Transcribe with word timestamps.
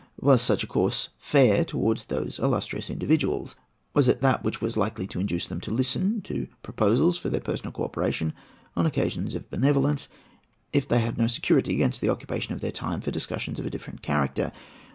Was 0.19 0.41
such 0.41 0.63
a 0.63 0.65
course 0.65 1.09
fair 1.19 1.63
towards 1.63 2.05
those 2.05 2.39
illustrious 2.39 2.89
individuals? 2.89 3.55
Was 3.93 4.07
it 4.07 4.19
that 4.21 4.43
which 4.43 4.59
was 4.59 4.75
likely 4.75 5.05
to 5.05 5.19
induce 5.19 5.45
them 5.45 5.61
to 5.61 5.69
listen 5.69 6.21
to 6.23 6.47
proposals 6.63 7.19
for 7.19 7.29
their 7.29 7.39
personal 7.39 7.71
co 7.71 7.83
operation 7.83 8.33
on 8.75 8.87
occasions 8.87 9.35
of 9.35 9.51
benevolence, 9.51 10.07
if 10.73 10.87
they 10.87 11.01
had 11.01 11.19
no 11.19 11.27
security 11.27 11.75
against 11.75 12.01
the 12.01 12.09
occupation 12.09 12.51
of 12.51 12.61
their 12.61 12.71
time 12.71 12.99
for 12.99 13.11
discussions 13.11 13.59
of 13.59 13.67
a 13.67 13.69
different 13.69 14.01
character? 14.01 14.51